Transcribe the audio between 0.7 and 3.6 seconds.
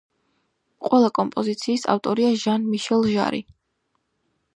ყველა კომპოზიციის ავტორია ჟან-მიშელ ჟარი.